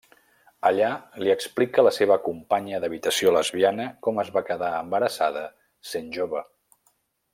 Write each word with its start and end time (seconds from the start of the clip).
Allà 0.69 0.87
li 1.23 1.33
explica 1.33 1.83
la 1.87 1.91
seva 1.97 2.17
companya 2.27 2.79
d'habitació 2.85 3.35
lesbiana 3.35 3.85
com 4.07 4.23
es 4.25 4.33
va 4.39 4.43
quedar 4.49 4.71
embarassada 4.79 5.45
sent 5.93 6.11
jove. 6.17 6.43